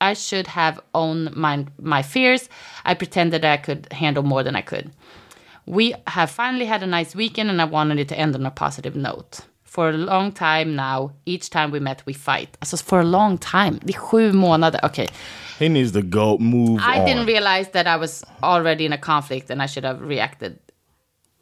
[0.00, 2.48] I should have owned my my fears.
[2.84, 4.90] I pretended I could handle more than I could.
[5.66, 8.50] We have finally had a nice weekend and I wanted it to end on a
[8.50, 9.40] positive note.
[9.64, 12.56] For a long time now, each time we met we fight.
[12.60, 13.78] Alltså for a long time.
[13.82, 14.80] Det är sju månader.
[14.82, 15.08] Okej.
[15.58, 17.06] He needs to go move I on.
[17.06, 20.58] didn't realize that I was already in a conflict and I should have reacted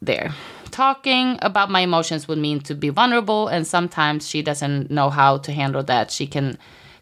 [0.01, 0.31] there.
[0.71, 5.37] Talking about my emotions would mean to be vulnerable, and sometimes she doesn't know how
[5.37, 6.11] to handle that.
[6.11, 6.57] She can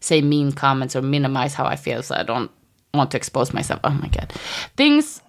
[0.06, 2.52] say mean comments or minimize how I feel, so I don't
[2.94, 3.80] want to expose myself.
[3.84, 4.32] Oh my god.
[4.78, 5.22] Things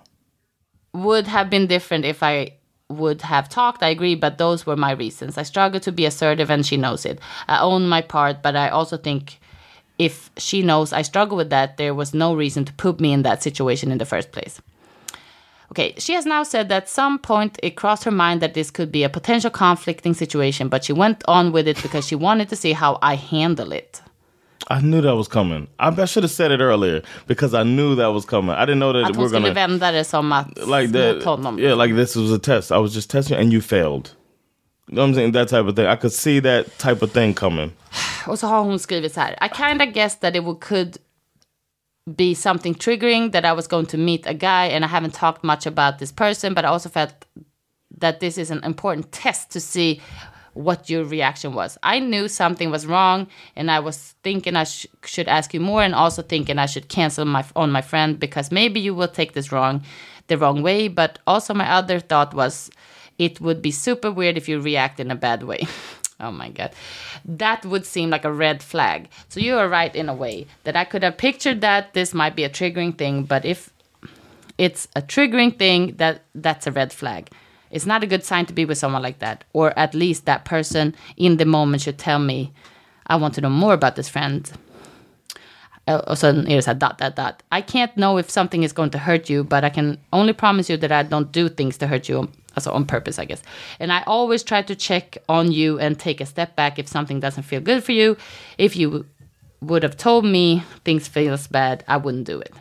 [0.93, 2.53] would have been different if I
[2.89, 5.37] would have talked, I agree, but those were my reasons.
[5.37, 7.19] I struggle to be assertive and she knows it.
[7.49, 9.41] I own my part, but I also think
[9.99, 13.23] if she knows I struggle with that, there was no reason to put me in
[13.23, 14.61] that situation in the first place.
[15.73, 18.93] Okay, she has now said that some point it crossed her mind that this could
[18.93, 22.57] be a potential conflicting situation, but she went on with it because she wanted to
[22.57, 24.01] see how I handle it.
[24.69, 25.69] I knew that was coming.
[25.79, 28.51] I, I should have said it earlier because I knew that was coming.
[28.51, 31.25] I didn't know that Att we hon were gonna vända det som att like that.
[31.25, 31.59] honom.
[31.59, 32.73] Yeah, like this was a test.
[32.73, 34.11] I was just testing, and you failed.
[34.89, 35.33] You know what I'm saying?
[35.33, 35.87] That type of thing.
[35.87, 37.73] I could see that type of thing coming.
[38.27, 39.37] Och så har hon skrivit så här.
[39.41, 40.97] I kind of guessed that it would, could
[42.17, 45.43] be something triggering that I was going to meet a guy and I haven't talked
[45.45, 47.11] much about this person, but I also felt
[48.01, 50.01] that this is an important test to see
[50.57, 51.79] what your reaction was.
[51.83, 55.83] I knew something was wrong and I was thinking I sh- should ask you more
[55.83, 59.35] and also thinking I should cancel my on my friend because maybe you will take
[59.35, 59.83] this wrong
[60.29, 62.71] the wrong way, but also my other thought was
[63.19, 65.66] it would be super weird if you react in a bad way.
[66.19, 66.73] Oh my god.
[67.27, 69.11] That would seem like a red flag.
[69.29, 72.35] So you are right in a way that I could have pictured that this might
[72.35, 73.71] be a triggering thing, but if
[74.59, 77.31] It's a triggering thing that that's a red flag.
[77.77, 80.47] It's not a good sign to be with someone like that, or at least that
[80.47, 82.51] person in the moment should tell me,
[83.07, 84.51] I want to know more about this friend.
[85.87, 87.43] Uh, och sen är det så här, dot, dot, dot.
[87.53, 90.73] I can't know if something is going to hurt you, but I can only promise
[90.73, 93.43] you that I don't do things to hurt you, alltså on purpose, I guess.
[93.79, 97.21] And I always try to check on you and take a step back if something
[97.21, 98.17] doesn't feel good for you.
[98.57, 99.05] If you
[99.61, 102.55] would have told me things feels bad, I wouldn't do it.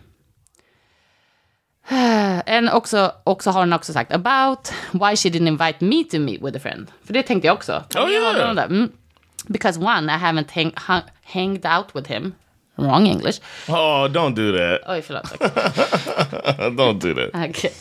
[2.46, 6.42] And också, också har hon också sagt about why she didn't invite me to meet
[6.42, 6.92] with a friend.
[7.06, 7.84] För det tänkte jag också.
[7.96, 8.66] Oh, yeah.
[8.66, 8.92] Mm.
[9.48, 12.34] Because one, I haven't hang, hung, hanged out with him.
[12.78, 13.40] Wrong English.
[13.68, 14.82] Oh, don't do that.
[14.90, 15.34] Oj, förlåt.
[15.34, 15.50] Okay.
[16.70, 17.50] don't do that.
[17.50, 17.72] Okay.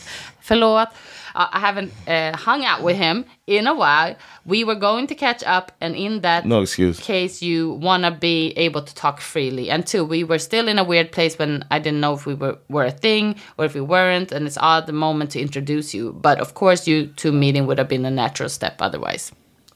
[0.40, 0.88] Förlåt.
[1.34, 4.14] Uh, I haven't uh, hung out with him in a while.
[4.46, 7.00] We were going to catch up, and in that No excuse.
[7.00, 9.70] case, you want to be able to talk freely.
[9.70, 12.34] And two, we were still in a weird place when I didn't know if we
[12.34, 15.92] were, were a thing or if we weren't, and it's odd the moment to introduce
[15.94, 16.12] you.
[16.12, 19.32] But of course, you two meeting would have been a natural step otherwise.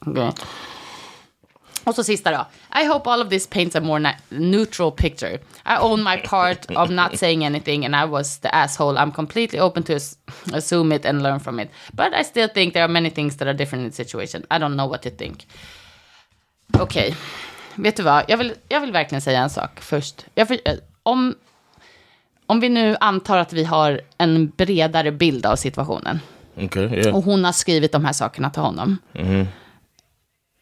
[0.07, 0.31] Okay.
[1.83, 2.47] Och så sista då.
[2.81, 5.33] I hope all of this paints a more neutral picture.
[5.65, 8.97] I own my part of not saying anything and I was the asshole.
[8.97, 9.93] I'm completely open to
[10.53, 11.69] assume it and learn from it.
[11.91, 14.45] But I still think there are many things that are different in the situation.
[14.51, 15.47] I don't know what to think.
[16.73, 17.15] Okej, okay.
[17.75, 18.23] vet du vad?
[18.27, 20.25] Jag vill, jag vill verkligen säga en sak först.
[20.35, 20.59] För,
[21.03, 21.35] om,
[22.45, 26.19] om vi nu antar att vi har en bredare bild av situationen.
[26.57, 27.15] Okay, yeah.
[27.15, 28.97] Och hon har skrivit de här sakerna till honom.
[29.13, 29.47] Mm.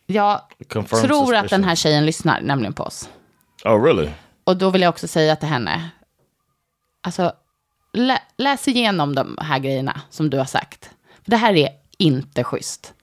[0.10, 1.36] Jag Confirmed tror suspicion.
[1.46, 3.10] att den här tjejen lyssnar nämligen på oss.
[3.66, 4.10] Oh, really?
[4.44, 5.90] Och då vill jag också säga till henne,
[7.04, 7.32] alltså
[7.94, 10.90] lä läs igenom de här grejerna som du har sagt.
[11.24, 12.94] För det här är inte schysst.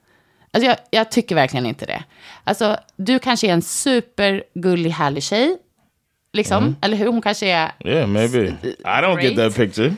[0.51, 2.03] Alltså jag, jag tycker verkligen inte det.
[2.43, 5.57] Alltså du kanske är en supergullig, härlig tjej.
[6.33, 6.75] Liksom, Mm.
[6.81, 7.07] eller hur?
[7.07, 7.71] Hon kanske är...
[7.79, 8.37] Yeah, maybe.
[8.39, 9.53] I don't get Great.
[9.53, 9.95] that picture.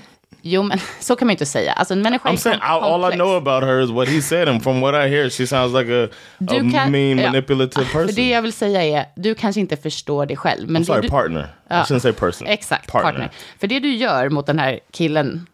[0.50, 1.74] Jo, men så kan man ju inte säga.
[1.74, 4.50] Alltså en människa I'm saying all, all I know about her is what he said,
[4.50, 6.04] and from what I hear, she sounds like a,
[6.42, 7.26] a kan- mean, ja.
[7.32, 8.16] manipulative För person.
[8.16, 10.70] det jag vill säga är, du kanske inte förstår det själv.
[10.70, 11.44] Men I'm sorry, du, partner.
[11.44, 11.76] I Ja.
[11.84, 12.48] shouldn't say person.
[12.48, 13.32] Exakt, partner.
[13.60, 15.48] För det du gör mot den här killen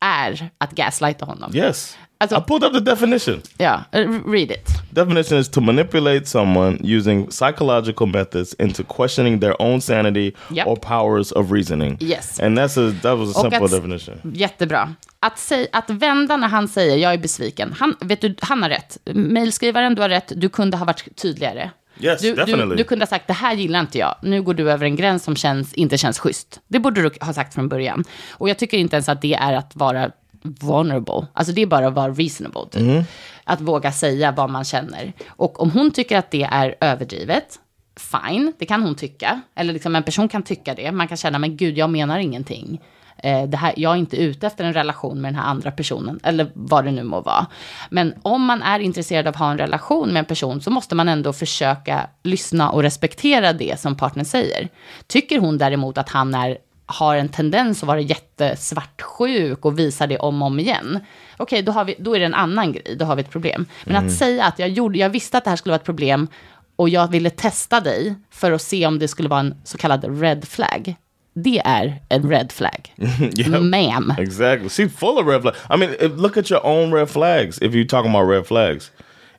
[0.00, 1.56] är att gaslighta honom.
[1.56, 1.98] Yes.
[2.32, 3.40] Alltså- I pulled up the definition.
[3.58, 3.78] Eh,
[4.26, 4.68] read it.
[4.90, 10.66] Definition is to manipulate someone using psychological methods into questioning their own sanity Yep.
[10.66, 11.96] or powers of reasoning.
[12.00, 12.40] Yes.
[12.40, 14.14] And that's a that was a Och simple att- definition.
[14.34, 14.94] Jättebra.
[15.20, 17.74] Att, säg, att vända när han säger jag är besviken.
[17.78, 18.98] Han, vet du, han har rätt.
[19.14, 20.32] Mailskrivaren, du har rätt.
[20.36, 21.70] Du kunde ha varit tydligare.
[22.00, 24.14] Yes, Du, du, du kunde ha sagt det här gillar inte jag.
[24.22, 26.60] Nu går du över en gräns som känns, inte känns schysst.
[26.68, 28.04] Det borde du ha sagt från början.
[28.32, 30.10] Och jag tycker inte ens att det är att vara
[30.44, 31.26] vulnerable.
[31.32, 32.66] Alltså det är bara att vara reasonable.
[32.70, 33.06] Typ.
[33.44, 35.12] Att våga säga vad man känner.
[35.28, 37.58] Och om hon tycker att det är överdrivet,
[37.96, 39.40] fine, det kan hon tycka.
[39.54, 40.92] Eller liksom en person kan tycka det.
[40.92, 42.80] Man kan känna, men gud, jag menar ingenting.
[43.16, 46.20] Eh, det här, jag är inte ute efter en relation med den här andra personen,
[46.22, 47.46] eller vad det nu må vara.
[47.90, 50.94] Men om man är intresserad av att ha en relation med en person så måste
[50.94, 54.68] man ändå försöka lyssna och respektera det som partnern säger.
[55.06, 60.18] Tycker hon däremot att han är, har en tendens att vara jättesvartsjuk och visar det
[60.18, 61.00] om och om igen,
[61.36, 63.66] okej, då, har vi, då är det en annan grej, då har vi ett problem.
[63.84, 66.28] Men att säga att jag, gjorde, jag visste att det här skulle vara ett problem
[66.76, 70.20] och jag ville testa dig för att se om det skulle vara en så kallad
[70.20, 70.94] red flag.
[71.34, 72.94] Det är en red flag.
[73.20, 73.46] Yep.
[73.46, 74.14] Ma'am.
[74.18, 74.68] Exactly.
[74.68, 75.58] She's full of red flags.
[75.70, 77.58] I mean, if, look at your own red flags.
[77.62, 78.90] If you're talking about red flags,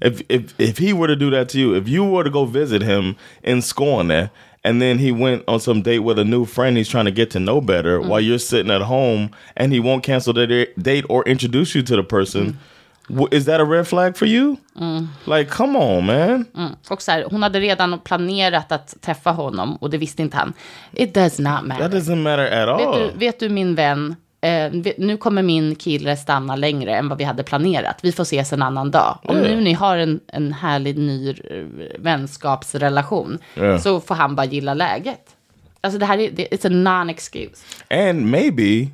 [0.02, 2.46] if if if he were to do that to you, if you were to go
[2.46, 4.30] visit him in Skåne,
[4.66, 7.30] and then he went on some date with a new friend he's trying to get
[7.32, 11.06] to know better, while you're sitting at home, and he won't cancel the da- date
[11.10, 12.58] or introduce you to the person,
[13.10, 14.58] w- is that a red flag for you?
[15.26, 16.46] Like, come on, man.
[16.90, 20.54] Och så här, hon hade redan planerat att träffa honom och det visste inte han.
[20.94, 21.90] It does not That matter.
[21.90, 23.00] doesn't matter at Vet all.
[23.00, 27.24] du, vet du min vän, eh, nu kommer min kille stanna längre än vad vi
[27.24, 28.00] hade planerat.
[28.04, 29.18] Vi får ses en annan dag.
[29.24, 31.36] Om nu ni har en, en härlig ny eh,
[31.98, 33.80] vänskapsrelation Yeah.
[33.80, 35.36] så får han bara gilla läget.
[35.82, 37.62] Alltså det här är, det, it's a non-excuse.
[37.90, 38.88] And maybe,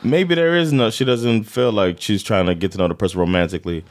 [0.00, 2.94] maybe there is no, she doesn't feel like she's trying to get to know the
[2.94, 3.82] person romantically.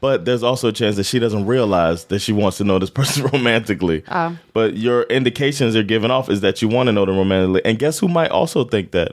[0.00, 2.90] But there's also a chance that she doesn't realize that she wants to know this
[3.00, 4.02] person romantically.
[4.52, 7.64] But your indications are giving off is that you want to know them romantically.
[7.64, 9.12] And guess who might also think that?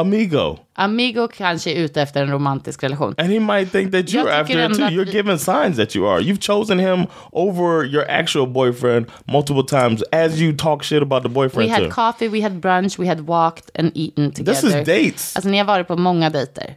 [0.00, 0.58] Amigo.
[0.74, 3.14] Amigo kanske är ute efter en romantisk relation.
[3.18, 4.84] And he might think that you're after it too.
[4.84, 6.20] att You're vi- giving signs that you are.
[6.20, 11.28] You've chosen him over your actual boyfriend multiple times as you talk shit about the
[11.28, 11.90] We boyfriend had too.
[11.90, 14.60] coffee, we had brunch, we had walked and eaten together.
[14.60, 15.36] This is dates.
[15.36, 16.74] Alltså ni har varit på många dejter.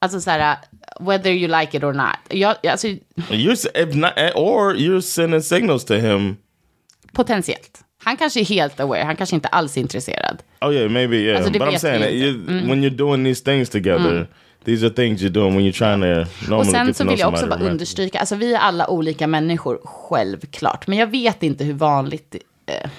[0.00, 0.56] Alltså så här,
[1.00, 2.16] whether you like it or not.
[2.30, 2.86] Jag, alltså,
[3.30, 6.36] You're if not, or you're sending signals to him
[7.12, 7.80] Potentiellt.
[8.04, 10.42] Han kanske är helt aware, han kanske inte alls är intresserad.
[10.60, 11.36] Oh yeah, maybe yeah.
[11.36, 12.30] Alltså, but I'm saying that you.
[12.30, 12.68] Mm.
[12.68, 14.28] when you're doing these things together,
[14.64, 17.32] these are things you're doing when you're trying to normally Och sen så vill jag
[17.32, 20.86] också bara understryka, alltså vi är alla olika människor, självklart.
[20.86, 22.36] Men jag vet inte hur vanligt,
[22.66, 22.90] eh,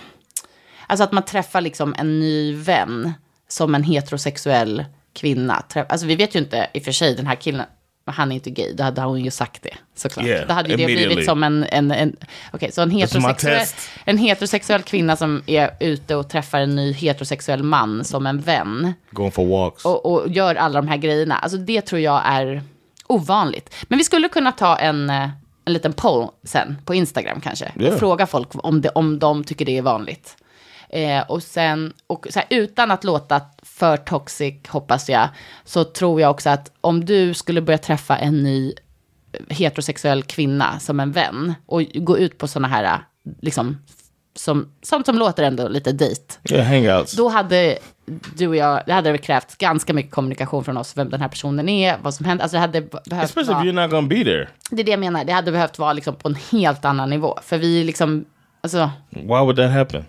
[0.87, 3.13] alltså att man träffar liksom en ny vän
[3.47, 5.63] som en heterosexuell kvinna.
[5.89, 7.65] Alltså vi vet ju inte, i och för sig, den här killen,
[8.11, 10.25] han är inte gay, då hade hon ju sagt det, såklart.
[10.25, 12.15] Yeah, då hade ju det blivit som en, en, en
[12.53, 13.67] okej, så en heterosexuell,
[14.05, 18.93] en heterosexuell kvinna som är ute och träffar en ny heterosexuell man som en vän
[19.11, 19.85] Going for walks.
[19.85, 21.37] och, och gör alla de här grejerna.
[21.37, 22.63] Alltså det tror jag är
[23.07, 23.75] ovanligt.
[23.83, 25.29] Men vi skulle kunna ta en, eh,
[25.65, 27.71] en liten poll sen på Instagram kanske.
[27.79, 27.93] Yeah.
[27.93, 30.37] Och fråga folk om, det, om de tycker det är vanligt.
[30.89, 35.29] Eh, och sen, och här, utan att låta för toxic, hoppas jag,
[35.65, 38.73] så tror jag också att om du skulle börja träffa en ny
[39.49, 42.99] heterosexuell kvinna som en vän och gå ut på sådana här,
[43.41, 43.77] liksom,
[44.35, 46.21] som, sånt som låter ändå lite dejt.
[46.49, 47.13] Yeah, hangouts.
[47.13, 47.77] Då hade
[48.37, 51.27] du och jag, det hade det krävt ganska mycket kommunikation från oss, vem den här
[51.27, 52.43] personen är, vad som händer.
[52.43, 54.47] Alltså det hade behövt Especially if vara, you're not to be there.
[54.69, 57.39] det är det jag menar, det hade behövt vara liksom på en helt annan nivå.
[57.43, 58.25] För vi liksom,
[58.61, 60.05] alltså, Why would that happen?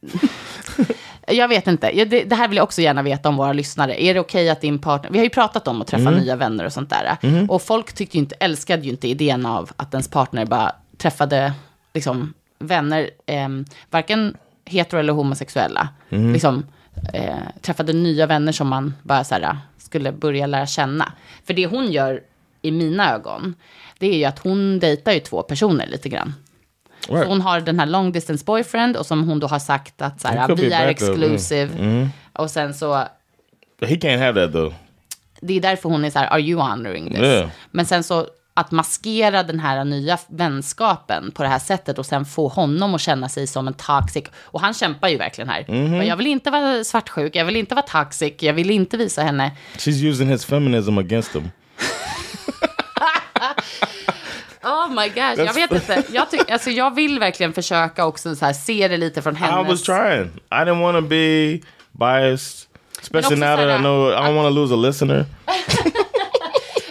[1.26, 2.04] jag vet inte.
[2.04, 4.02] Det, det här vill jag också gärna veta om våra lyssnare.
[4.02, 6.20] Är det okej att din partner, vi har ju pratat om att träffa Mm.
[6.20, 7.16] nya vänner och sånt där.
[7.48, 11.52] Och folk tyckte inte, älskade ju inte idén av att ens partner bara träffade
[11.94, 13.48] liksom vänner, eh,
[13.90, 15.88] varken hetero eller homosexuella.
[16.10, 16.32] Mm.
[16.32, 16.64] Liksom
[17.14, 21.12] eh, träffade nya vänner som man bara så här, skulle börja lära känna.
[21.46, 22.20] För det hon gör
[22.62, 23.54] i mina ögon,
[23.98, 26.34] det är ju att hon dejtar ju två personer lite grann.
[27.08, 27.28] Right.
[27.28, 30.28] Hon har den här long distance boyfriend och som hon då har sagt att så
[30.28, 30.90] här, vi är mm.
[30.90, 32.08] exclusive.
[32.32, 32.94] Och sen så,
[33.80, 34.74] He can't have that though.
[35.40, 37.18] det är därför hon är så här, are you honoring this?
[37.18, 37.48] Yeah.
[37.70, 42.24] Men sen så att maskera den här nya vänskapen på det här sättet och sen
[42.24, 44.24] få honom att känna sig som en toxic.
[44.42, 45.64] Och han kämpar ju verkligen här.
[45.68, 45.94] Mhm.
[45.94, 49.22] Och Jag vill inte vara svartsjuk, jag vill inte vara toxic, jag vill inte visa
[49.22, 49.52] henne.
[49.76, 51.50] She's using his feminism against him.
[54.62, 56.02] Oh my gosh, jag vet inte.
[56.12, 59.66] Jag, ty- alltså, jag vill verkligen försöka också så här, se det lite från hennes...
[59.66, 60.30] I was trying.
[60.50, 61.60] I didn't want to be
[61.92, 62.68] biased,
[63.00, 65.24] especially now that I know I don't want to lose a listener.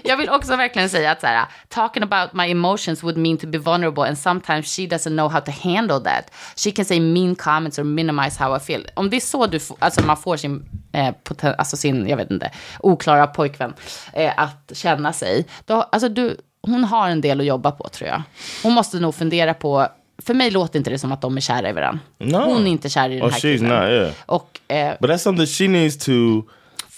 [0.03, 3.47] Jag vill också verkligen säga att så här, talking about my emotions would mean to
[3.47, 6.31] be vulnerable and sometimes she doesn't know how to handle that.
[6.55, 8.87] She can say mean comments or minimize how I feel.
[8.93, 11.13] Om det är så du alltså man får sin, eh,
[11.57, 13.73] alltså sin, jag vet inte, oklara pojkvän
[14.13, 15.45] eh, att känna sig.
[15.65, 16.37] Då, alltså du,
[16.69, 18.21] hon har en del att jobba på tror jag.
[18.63, 19.87] Hon måste nog fundera på,
[20.25, 21.99] för mig låter inte det som att de är kära i varandra.
[22.19, 22.37] No.
[22.37, 23.69] Hon är inte kär i den Oh, här she's killen.
[23.81, 24.11] not, yeah.
[24.25, 26.11] Och eh, But that's something she needs to,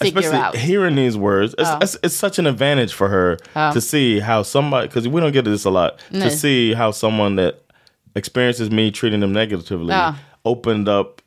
[0.00, 0.56] especially out.
[0.56, 1.54] hearing these words.
[1.54, 3.36] It's, it's, it's such an advantage for her
[3.74, 6.28] to see how somebody, because we don't get this a lot, Nej.
[6.28, 7.54] to see how someone that
[8.14, 10.14] experiences me treating them negatively Ja.
[10.44, 11.21] opened up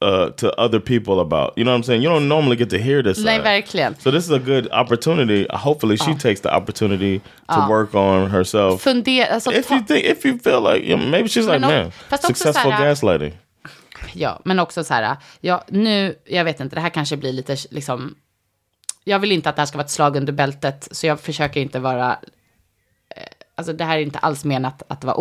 [0.00, 1.52] uh, to other people about.
[1.56, 2.02] You know what I'm saying?
[2.02, 3.18] You don't normally get to hear this.
[3.18, 3.42] nej, side.
[3.44, 3.94] verkligen.
[3.98, 5.46] So this is a good opportunity.
[5.50, 8.82] Hopefully, she takes the opportunity to work on herself.
[8.84, 11.68] Fundera, alltså, if you think, if you feel like, you know, maybe she's like, o-
[11.68, 13.32] man, successful såhär- gaslighting.
[14.12, 17.56] Ja, men också så här, ja, nu, jag vet inte, det här kanske blir lite
[17.70, 18.14] liksom,
[19.04, 21.60] jag vill inte att det här ska vara ett slag under bältet, så jag försöker
[21.60, 22.10] inte vara,
[23.16, 23.22] eh,
[23.54, 25.16] alltså det här är inte alls menat att vara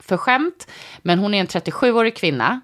[0.00, 0.66] oförskämt,
[1.02, 2.60] men hon är en 37-årig kvinna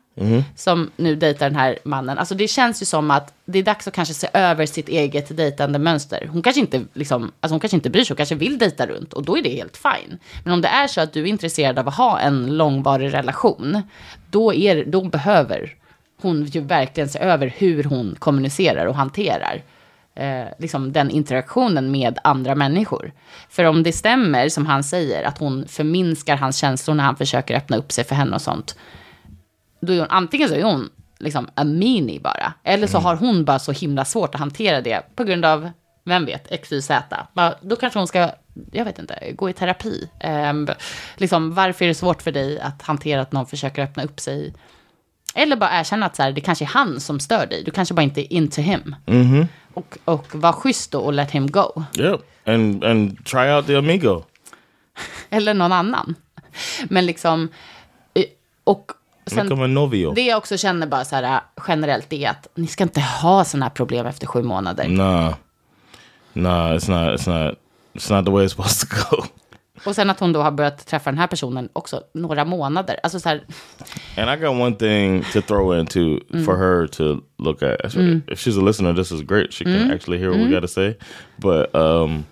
[0.56, 2.18] som nu dejtar den här mannen.
[2.18, 5.36] Alltså det känns ju som att det är dags att kanske se över sitt eget
[5.36, 6.28] dejtande mönster.
[6.32, 9.12] Hon kanske inte, liksom, alltså hon kanske inte bryr sig, hon kanske vill dejta runt
[9.12, 10.18] och då är det helt fine.
[10.44, 13.82] Men om det är så att du är intresserad av att ha en långvarig relation,
[14.30, 15.74] då, är, då behöver
[16.22, 19.62] hon ju verkligen se över hur hon kommunicerar och hanterar
[20.16, 23.12] eh, liksom den interaktionen med andra människor.
[23.48, 27.56] För om det stämmer, som han säger, att hon förminskar hans känslor när han försöker
[27.56, 28.76] öppna upp sig för henne och sånt,
[29.80, 33.44] då är hon, antingen så är hon liksom a mini bara, eller så har hon
[33.44, 35.70] bara så himla svårt att hantera det på grund av,
[36.04, 37.26] vem vet, X, Y, Z.
[37.60, 38.30] Då kanske hon ska,
[38.72, 40.10] jag vet inte, gå i terapi.
[40.20, 40.68] Ehm,
[41.16, 44.54] liksom, varför är det svårt för dig att hantera att någon försöker öppna upp sig?
[45.34, 47.94] Eller bara erkänna att så här, det kanske är han som stör dig, du kanske
[47.94, 48.96] bara inte är into him.
[49.76, 51.84] Och, och var schysst då och let him go.
[51.98, 52.20] Yep.
[52.44, 54.22] And and try out the amigo.
[55.30, 56.14] Eller någon annan.
[56.88, 57.48] Men liksom,
[58.14, 58.24] eh,
[58.64, 58.92] och
[59.68, 60.12] novio.
[60.14, 63.66] det jag också känner bara så här generellt är att ni ska inte ha sådana
[63.66, 64.88] här problem efter sju månader.
[64.88, 65.34] Nah.
[66.32, 67.58] Nah, it's not it's not
[67.94, 69.24] it's not the way it's supposed to go.
[69.84, 73.00] Och sen att hon då har börjat träffa den här personen också några månader.
[73.02, 73.44] Alltså så här,
[74.16, 76.00] And I got one thing to throw into
[76.44, 77.84] for her to look at.
[77.84, 79.52] If she's a listener, this is great.
[79.54, 80.94] She can actually hear what we got to say.
[81.36, 82.24] But um,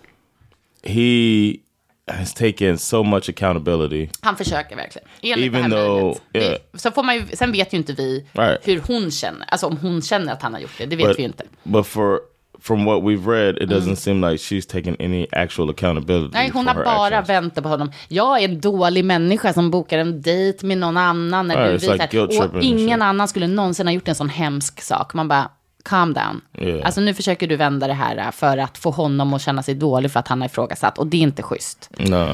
[0.82, 1.60] he
[2.06, 4.08] has taken so much accountability.
[4.20, 5.08] Han försöker verkligen.
[5.22, 6.58] Enligt Even det här though- yeah.
[6.74, 8.68] Så får man ju, sen vet ju inte vi Right.
[8.68, 9.46] hur hon känner.
[9.48, 11.44] Alltså om hon känner att han har gjort det, det vet but, vi ju inte.
[11.62, 12.20] But for
[12.64, 16.30] from what we've read, it doesn't seem like she's taking any actual accountability.
[16.32, 17.28] Nej, hon har bara actions.
[17.28, 17.92] väntat på honom.
[18.08, 21.48] Jag är en dålig människa som bokar en dejt med någon annan.
[21.48, 25.14] Du it's like och ingen annan skulle någonsin ha gjort en sån hemsk sak.
[25.14, 25.50] Man bara,
[25.84, 26.40] calm down.
[26.58, 26.86] Yeah.
[26.86, 29.74] Alltså nu försöker du vända det här äh, för att få honom att känna sig
[29.74, 30.98] dålig för att han har ifrågasatt.
[30.98, 31.90] Och det är inte schysst.
[31.98, 32.26] No,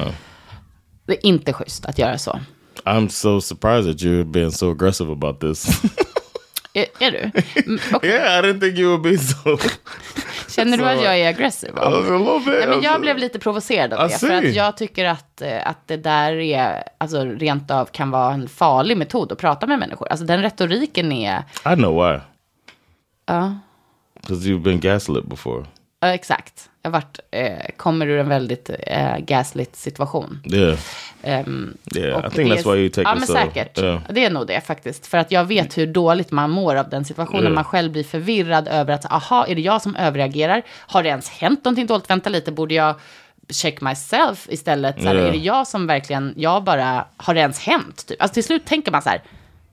[1.05, 2.39] Det är inte schysst att göra så.
[2.85, 5.81] I'm so surprised that you're being so aggressive about this.
[6.73, 7.17] Är, är du?
[7.61, 8.09] Mm, okej.
[8.09, 9.57] yeah, I didn't think you would be so.
[10.49, 11.69] Känner du att jag är aggressiv?
[11.69, 12.45] I was a little bit.
[12.45, 14.17] Nej, men jag was- blev lite provocerad av det.
[14.19, 18.33] För att jag tycker att, eh, att det där är, alltså rent av kan vara
[18.33, 20.07] en farlig metod att prata med människor.
[20.07, 21.39] Alltså den retoriken är,
[21.73, 22.19] I know why.
[23.25, 23.55] ja,
[24.21, 25.65] Because you've been gaslit before.
[25.99, 26.69] ja, exakt.
[26.83, 30.39] Varit, eh, kommer ur en väldigt eh, gaslit situation.
[30.45, 30.77] Yeah.
[31.23, 33.33] Ehm, Yeah, I och think det that's why you take Ja, it men so.
[33.33, 33.77] säkert.
[33.79, 34.01] Yeah.
[34.09, 35.07] Det är nog det faktiskt.
[35.07, 37.43] För att jag vet hur dåligt man mår av den situationen.
[37.43, 37.55] Yeah.
[37.55, 40.61] Man själv blir förvirrad över att, aha, är det jag som överreagerar?
[40.69, 42.09] Har det ens hänt någonting dåligt?
[42.09, 42.95] Vänta lite, borde jag
[43.49, 45.01] check myself istället?
[45.01, 45.15] Så här.
[45.15, 48.07] Är det jag som verkligen, jag bara, har det ens hänt?
[48.07, 48.21] Typ.
[48.21, 49.21] Alltså till slut tänker man så här,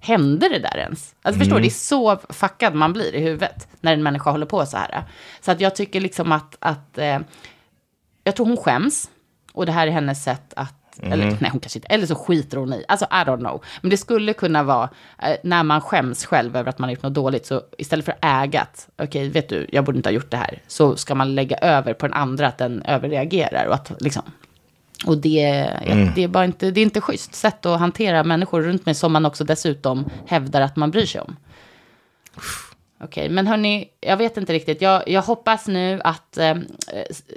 [0.00, 1.14] hände det där ens?
[1.22, 4.46] Alltså förstår du, det är så fuckad man blir i huvudet när en människa håller
[4.46, 5.04] på så här.
[5.40, 7.18] Så att jag tycker liksom att, att eh,
[8.24, 9.10] jag tror hon skäms.
[9.52, 12.56] Och det här är hennes sätt att, eller nej hon kanske inte, eller så skiter
[12.56, 12.84] hon i.
[12.88, 13.64] Alltså I don't know.
[13.80, 14.88] Men det skulle kunna vara,
[15.22, 18.12] eh, när man skäms själv över att man har gjort något dåligt, så istället för
[18.12, 21.14] att äga att, okej vet du, jag borde inte ha gjort det här, så ska
[21.14, 23.66] man lägga över på den andra att den överreagerar.
[23.66, 24.22] Och att liksom,
[25.06, 28.62] och det, ja, det är bara inte, det är inte schysst sätt att hantera människor
[28.62, 31.36] runt mig som man också dessutom hävdar att man bryr sig om.
[33.00, 34.82] Okej, men hörni, jag vet inte riktigt.
[34.82, 36.54] Jag, jag hoppas nu att eh,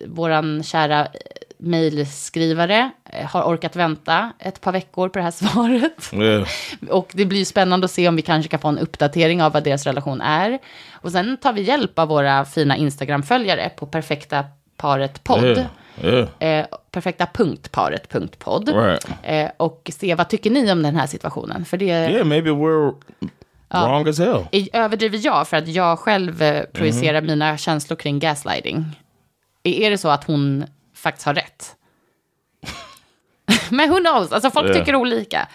[0.08, 1.10] våran kära eh,
[1.58, 6.14] mejlskrivare eh, har orkat vänta ett par veckor på det här svaret.
[6.14, 6.48] Yeah.
[6.90, 9.64] Och det blir spännande att se om vi kanske kan få en uppdatering av vad
[9.64, 10.60] deras relation är.
[10.92, 14.46] Och sen tar vi hjälp av våra fina Instagram-följare på perfekta
[14.78, 15.44] paret podd.
[15.44, 15.68] Yeah.
[16.04, 16.28] Yeah.
[16.40, 18.70] Eh, perfekta punktparet punkt podd.
[18.70, 19.06] Right.
[19.24, 21.66] Eh, och se vad tycker ni om den här situationen.
[21.66, 22.94] För det Yeah, maybe we're
[23.70, 24.46] wrong as hell.
[24.74, 27.28] överdriver jag för att jag själv eh, projicerar Mhm.
[27.28, 28.86] mina känslor kring gaslighting.
[29.64, 30.66] Är är det så att hon
[30.96, 31.76] faktiskt har rätt?
[33.70, 34.80] men who knows, alltså folk Yeah.
[34.80, 35.48] tycker olika.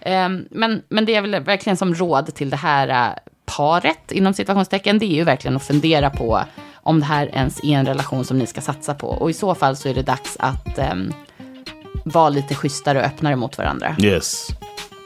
[0.00, 3.14] Ehm, men, men det är väl verkligen som råd till det här eh,
[3.56, 6.40] paret, inom situationstecken, det är ju verkligen att fundera på
[6.88, 9.08] om det här ens är en relation som ni ska satsa på.
[9.08, 11.12] Och i så fall så är det dags att ehm,
[12.04, 13.96] vara lite schysstare och öppnare mot varandra.
[13.98, 14.46] Yes.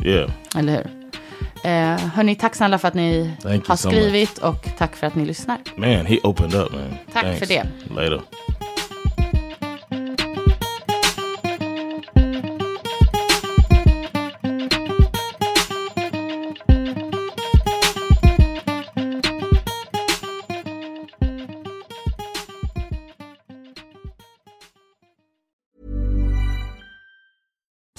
[0.05, 0.31] Yeah.
[0.57, 0.87] Eller hur?
[1.65, 5.15] Eh, hörni, tack snälla för att ni Thank har so skrivit och tack för att
[5.15, 5.59] ni lyssnar.
[5.77, 6.95] Man, he opened up, man.
[7.13, 7.39] Tack Thanks.
[7.39, 7.67] för det.
[7.97, 8.21] Later.